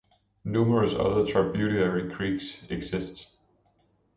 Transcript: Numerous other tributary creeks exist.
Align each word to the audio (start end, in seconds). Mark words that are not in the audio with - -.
Numerous 0.43 0.95
other 0.95 1.27
tributary 1.31 2.09
creeks 2.09 2.57
exist. 2.71 3.27